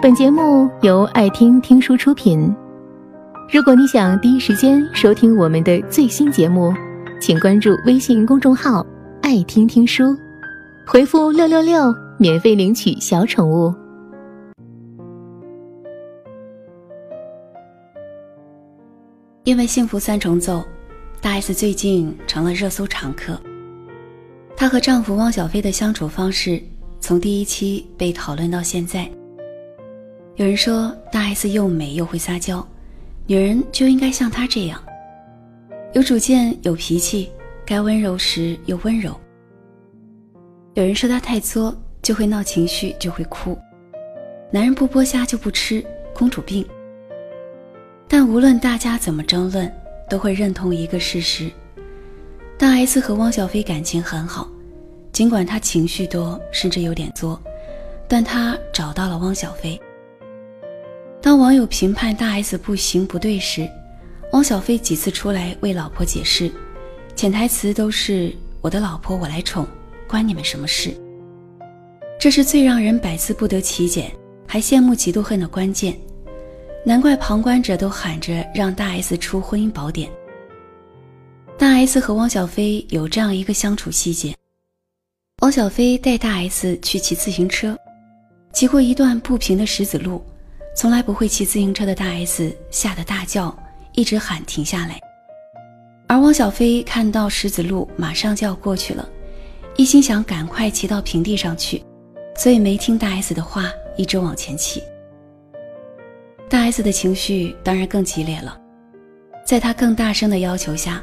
[0.00, 2.54] 本节目由爱听听书出品。
[3.52, 6.72] 如果你想第一时间收听我们的最新节目，
[7.20, 8.86] 请关注微信公众号
[9.22, 10.16] “爱听听书”，
[10.86, 13.74] 回复“六六六”免费领取小宠物。
[19.42, 20.58] 因为《幸福三重奏》，
[21.20, 23.36] 大 S 最近成了热搜常客。
[24.56, 26.62] 她和丈夫汪小菲的相处方式，
[27.00, 29.10] 从第一期被讨论到现在。
[30.38, 32.64] 有人说大 S 又美又会撒娇，
[33.26, 34.80] 女人就应该像她这样，
[35.94, 37.32] 有主见、有脾气，
[37.66, 39.18] 该温柔时又温柔。
[40.74, 43.58] 有人说她太作，就会闹情绪，就会哭，
[44.52, 46.64] 男人不剥虾就不吃，公主病。
[48.06, 49.68] 但无论大家怎么争论，
[50.08, 51.50] 都会认同一个事实：
[52.56, 54.48] 大 S 和汪小菲感情很好，
[55.10, 57.42] 尽管她情绪多，甚至有点作，
[58.06, 59.76] 但她找到了汪小菲。
[61.20, 63.68] 当网友评判大 S 不行不对时，
[64.32, 66.50] 汪小菲几次出来为老婆解释，
[67.16, 69.66] 潜台词都是“我的老婆我来宠，
[70.06, 70.94] 关你们什么事”。
[72.20, 74.12] 这是最让人百思不得其解，
[74.46, 75.98] 还羡慕嫉妒恨的关键。
[76.84, 80.08] 难怪旁观者都喊着让大 S 出婚姻宝典。
[81.58, 84.32] 大 S 和汪小菲有这样一个相处细节：
[85.42, 87.76] 汪小菲带大 S 去骑自行车，
[88.52, 90.22] 骑过一段不平的石子路。
[90.78, 93.52] 从来不会骑自行车的大 S 吓得大叫，
[93.94, 95.00] 一直喊停下来。
[96.06, 99.08] 而汪小菲看到石子路马上就要过去了，
[99.74, 101.84] 一心想赶快骑到平地上去，
[102.36, 103.64] 所以没听大 S 的话，
[103.96, 104.80] 一直往前骑。
[106.48, 108.56] 大 S 的情绪当然更激烈了，
[109.44, 111.02] 在他更大声的要求下，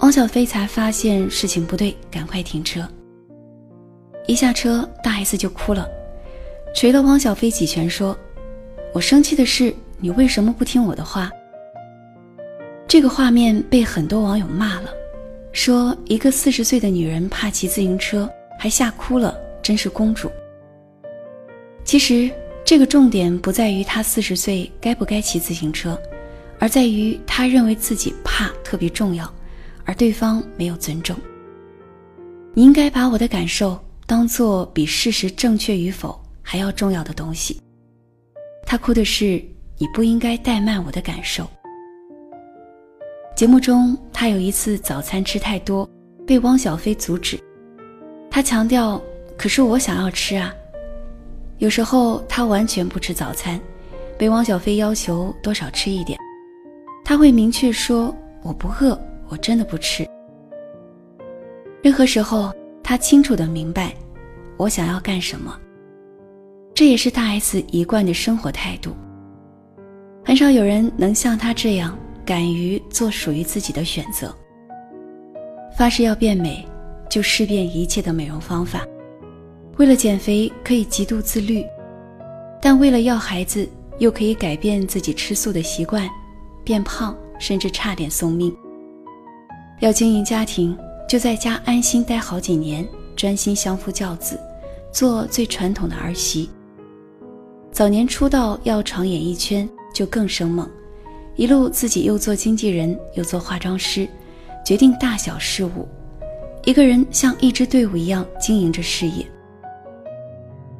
[0.00, 2.86] 汪小菲才发现事情不对，赶快停车。
[4.26, 5.88] 一下车，大 S 就哭了，
[6.74, 8.14] 捶了汪小菲几拳，说。
[8.94, 11.28] 我生气的是，你为什么不听我的话？
[12.86, 14.90] 这个画面被很多网友骂了，
[15.50, 20.30] 说一个四十岁的女人怕骑自行车还吓哭了，真是公主。
[21.82, 22.30] 其实
[22.64, 26.00] 这个重点不在于她四十岁该不该骑自行车，
[26.60, 29.28] 而在于她认为自己怕特别重要，
[29.84, 31.16] 而对方没有尊重。
[32.52, 33.76] 你应该把我的感受
[34.06, 37.60] 当做比事实正确与否还要重要的东西。
[38.74, 39.40] 他哭的是
[39.78, 41.48] 你不应该怠慢我的感受。
[43.36, 45.88] 节目中，他有一次早餐吃太多，
[46.26, 47.38] 被汪小菲阻止。
[48.28, 49.00] 他强调
[49.38, 50.52] ：“可是我想要吃啊。”
[51.58, 53.60] 有时候他完全不吃早餐，
[54.18, 56.18] 被汪小菲要求多少吃一点，
[57.04, 58.12] 他会明确说
[58.42, 60.04] ：“我不饿，我真的不吃。”
[61.80, 62.52] 任何时候，
[62.82, 63.94] 他清楚的明白
[64.56, 65.56] 我想要干什么。
[66.74, 68.94] 这也是大 S 一贯的生活态度。
[70.24, 71.96] 很少有人能像她这样
[72.26, 74.34] 敢于做属于自己的选择。
[75.78, 76.66] 发誓要变美，
[77.08, 78.84] 就试遍一切的美容方法。
[79.76, 81.64] 为了减肥可以极度自律，
[82.60, 83.68] 但为了要孩子
[83.98, 86.08] 又可以改变自己吃素的习惯，
[86.64, 88.54] 变胖甚至差点送命。
[89.80, 90.76] 要经营家庭，
[91.08, 94.38] 就在家安心待好几年，专心相夫教子，
[94.92, 96.48] 做最传统的儿媳。
[97.74, 100.70] 早年出道要闯演艺圈就更生猛，
[101.34, 104.08] 一路自己又做经纪人又做化妆师，
[104.64, 105.88] 决定大小事务，
[106.64, 109.26] 一个人像一支队伍一样经营着事业。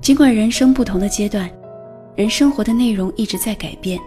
[0.00, 1.50] 尽管人生不同的阶段，
[2.14, 3.98] 人生活的内容一直在改变，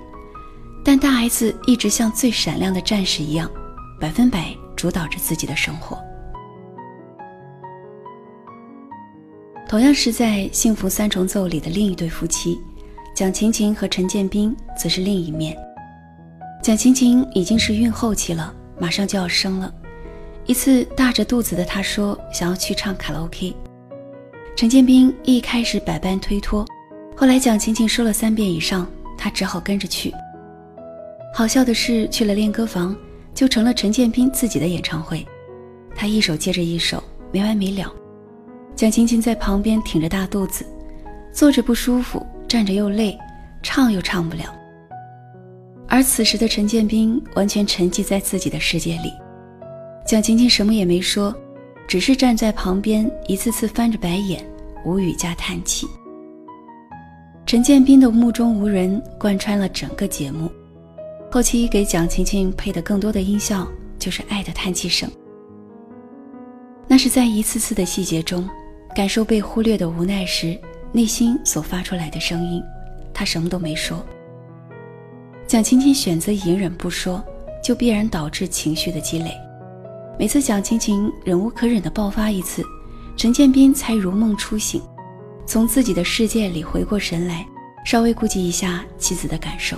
[0.82, 3.52] 但大 S 一直像最闪亮的战士一样，
[4.00, 6.00] 百分百主导着自己的生活。
[9.68, 12.58] 同样是在《幸福三重奏》里的另一对夫妻。
[13.18, 15.58] 蒋勤勤和陈建斌则是另一面。
[16.62, 19.74] 蒋勤勤已经是孕后期了，马上就要生了。
[20.46, 23.56] 一次大着肚子的她说想要去唱卡拉 OK，
[24.56, 26.64] 陈建斌一开始百般推脱，
[27.16, 28.88] 后来蒋勤勤说了三遍以上，
[29.18, 30.14] 他只好跟着去。
[31.34, 32.96] 好笑的是，去了练歌房，
[33.34, 35.26] 就成了陈建斌自己的演唱会，
[35.96, 37.92] 他一首接着一首，没完没了。
[38.76, 40.64] 蒋勤勤在旁边挺着大肚子，
[41.34, 42.24] 坐着不舒服。
[42.48, 43.18] 站着又累，
[43.62, 44.46] 唱又唱不了。
[45.88, 49.12] 而此时的陈建斌完全沉寂在自己的世界里，
[50.06, 51.34] 蒋勤勤什么也没说，
[51.88, 54.46] 只是站在旁边一次次翻着白眼，
[54.86, 55.88] 无语加叹气。
[57.46, 60.52] 陈建斌的目中无人贯穿了整个节目，
[61.32, 63.66] 后期给蒋勤勤配的更多的音效
[63.98, 65.10] 就是爱的叹气声。
[66.88, 68.48] 那是在一次次的细节中，
[68.94, 70.60] 感受被忽略的无奈时。
[70.98, 72.60] 内心所发出来的声音，
[73.14, 74.04] 他什么都没说。
[75.46, 77.24] 蒋勤勤选择隐忍不说，
[77.64, 79.32] 就必然导致情绪的积累。
[80.18, 82.64] 每次蒋勤勤忍无可忍的爆发一次，
[83.16, 84.82] 陈建斌才如梦初醒，
[85.46, 87.46] 从自己的世界里回过神来，
[87.86, 89.78] 稍微顾及一下妻子的感受。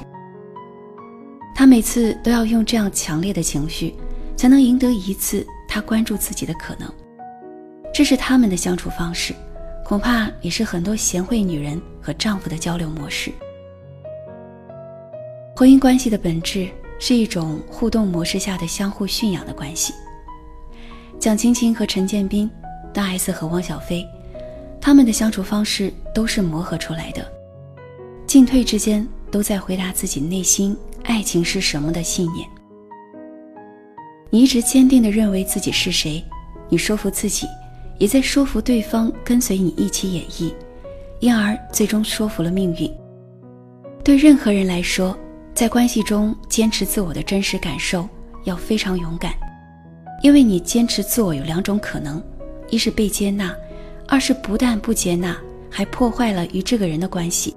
[1.54, 3.94] 他每次都要用这样强烈的情绪，
[4.38, 6.90] 才能赢得一次他关注自己的可能。
[7.94, 9.36] 这是他们的相处方式，
[9.90, 13.32] 恐怕也是很多贤惠女人和丈夫的交流模式。
[15.56, 16.70] 婚姻关系的本质
[17.00, 19.92] 是一种互动模式下的相互驯养的关系。
[21.20, 22.48] 蒋勤勤和陈建斌，
[22.94, 24.06] 大 S 和汪小菲，
[24.80, 27.26] 他们的相处方式都是磨合出来的，
[28.28, 32.48] 进退之间都在回答自己内心爱情是什么的信念。
[34.30, 36.24] 你一直坚定地认为自己是谁，
[36.70, 37.48] 你说服自己，
[38.00, 40.52] 也在说服对方跟随你一起演绎，
[41.20, 42.92] 因而最终说服了命运。
[44.04, 45.16] 对任何人来说。
[45.56, 48.08] 在关系中坚持自我的真实感受
[48.46, 49.34] 要非常勇敢，
[50.24, 52.24] 因为你坚持自我有两种可能：
[52.70, 53.54] 一是被接纳，
[54.08, 55.38] 二是不但不接纳，
[55.70, 57.54] 还破坏了与这个人的关系。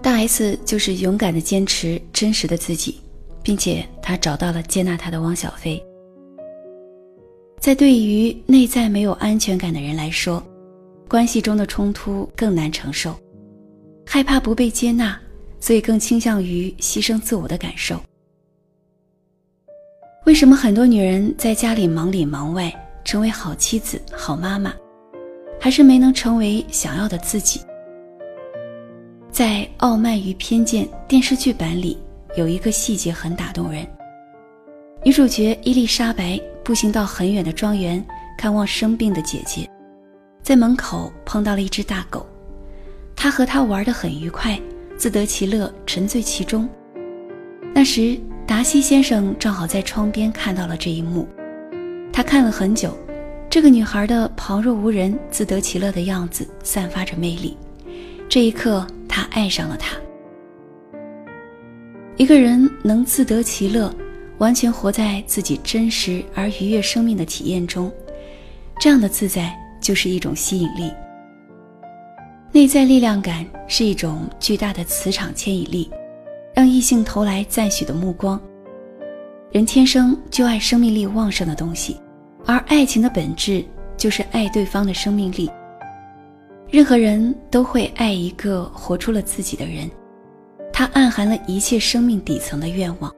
[0.00, 3.00] 大 S 就是勇敢的坚持真实的自己，
[3.42, 5.82] 并且她找到了接纳她的汪小菲。
[7.60, 10.42] 在对于内在没有安全感的人来说，
[11.06, 13.14] 关系中的冲突更难承受，
[14.04, 15.16] 害怕不被接纳。
[15.62, 18.00] 所以更倾向于牺牲自我的感受。
[20.24, 22.74] 为什么很多女人在家里忙里忙外，
[23.04, 24.72] 成为好妻子、好妈妈，
[25.60, 27.60] 还是没能成为想要的自己？
[29.30, 31.98] 在《傲慢与偏见》电视剧版里，
[32.38, 33.86] 有一个细节很打动人。
[35.04, 36.40] 女主角伊丽莎白
[36.70, 38.00] 步行到很远的庄园
[38.38, 39.68] 看望生病的姐姐，
[40.40, 42.24] 在门口碰到了一只大狗，
[43.16, 44.56] 她和它玩得很愉快。
[44.96, 46.68] 自得其乐，沉醉其中。
[47.74, 51.26] 那时，达西先生正好在窗边看到了这一幕。
[52.12, 52.96] 他看了很久，
[53.50, 57.56] 这个女孩的旁若无人、自得其乐的样子散发着魅力。
[58.28, 59.96] 这一刻，他爱上了她。
[62.16, 63.92] 一个人能自得其乐，
[64.40, 67.92] 完全活在自己真实而愉悦生命的体验中，
[68.80, 70.90] 这样的自在就是一种吸引力。
[72.50, 75.90] 内在力量感是一种巨大的磁场牵引力，
[76.54, 78.40] 让异性投来赞许的目光。
[79.52, 82.00] 人天生就爱生命力旺盛的东西，
[82.46, 83.62] 而爱情的本质
[83.94, 85.50] 就是爱对方的生命力。
[86.70, 89.90] 任何人都会爱一个活出了自己的人，
[90.72, 93.14] 他暗含了一切生命底层的愿望。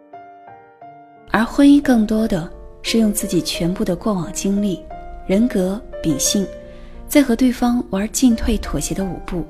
[1.33, 2.49] 而婚姻更多的
[2.83, 4.81] 是用自己全部的过往经历、
[5.27, 6.47] 人格秉性。
[7.09, 9.45] 在和对方玩进退妥协的舞步。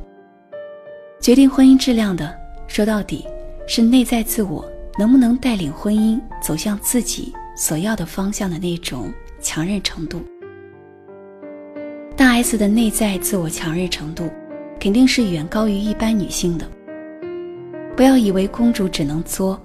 [1.21, 2.35] 决定婚姻质量的，
[2.67, 3.25] 说到底
[3.69, 4.69] 是内在自我
[4.99, 10.21] 能不能带领婚姻走向自己所要的方向的那种强韧程度。
[12.17, 14.29] 大 S 的内在自我强韧程度，
[14.81, 16.67] 肯定是远高于一般女性的。
[17.97, 19.61] 不要以为公主只能作，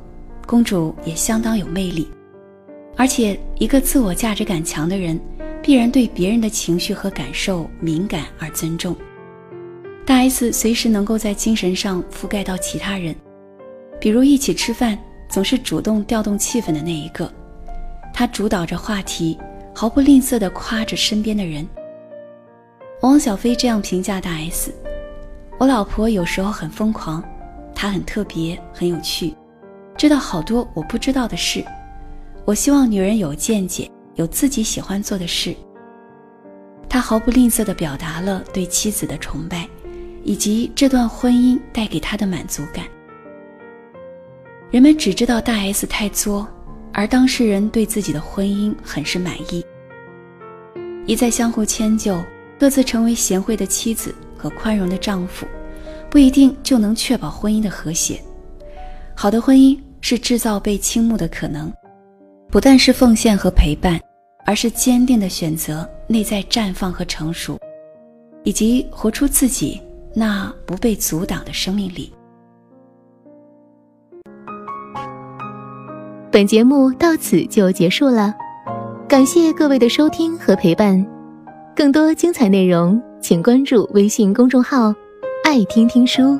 [0.47, 2.09] 公主也相当有魅力。
[2.95, 5.19] 而且，一个自我价值感强的人。
[5.59, 8.95] 必然对别人的情绪和感受敏感而尊重。
[10.05, 13.13] 大 S 随时能够在精神上覆盖到其他人，
[13.99, 17.29] 比如一起吃饭，总是主动调动气氛的那一个。
[18.13, 19.37] 她主导着话题，
[19.75, 21.67] 毫不吝啬地夸着身边的人。
[23.01, 24.71] 汪小菲这样评价大 S：“
[25.57, 27.21] 我老婆有时候很疯狂，
[27.75, 29.35] 她很特别，很有趣，
[29.97, 31.65] 知道好多我不知道的事。
[32.45, 35.55] 我希望女人有见解。”有自己喜欢做的事，
[36.89, 39.69] 他毫不吝啬地表达了对妻子的崇拜，
[40.23, 42.83] 以及这段婚姻带给他的满足感。
[44.71, 46.47] 人们只知道大 S 太作，
[46.91, 49.63] 而当事人对自己的婚姻很是满意。
[51.05, 52.19] 一再相互迁就，
[52.59, 55.45] 各自成为贤惠的妻子和宽容的丈夫，
[56.09, 58.19] 不一定就能确保婚姻的和谐。
[59.15, 61.69] 好的婚姻是制造被倾慕的可能，
[62.49, 63.99] 不但是奉献和陪伴。
[64.45, 67.59] 而是坚定的选择内在绽放和成熟，
[68.45, 69.77] 以及活出自己
[70.15, 72.09] 那不被阻挡的生命力。
[76.31, 78.33] 本节目到此就结束了，
[79.05, 81.05] 感谢各位的收听和陪伴。
[81.75, 84.95] 更多精彩内容，请关注微信公众号
[85.43, 86.39] “爱听听书”，